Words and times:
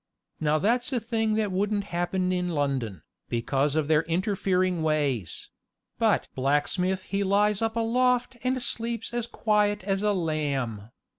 Now 0.39 0.57
that's 0.57 0.91
a 0.91 0.99
thing 0.99 1.35
that 1.35 1.51
wouldn't 1.51 1.83
happen 1.93 2.31
in 2.31 2.49
London, 2.49 3.03
because 3.29 3.75
of 3.75 3.87
their 3.87 4.01
interfering 4.09 4.81
ways; 4.81 5.49
but 5.99 6.27
blacksmith 6.33 7.03
he 7.03 7.23
lies 7.23 7.61
up 7.61 7.75
aloft 7.75 8.35
and 8.43 8.59
sleeps 8.63 9.13
as 9.13 9.27
quiet 9.27 9.83
as 9.83 10.01
a 10.01 10.11
lamb. 10.13 10.89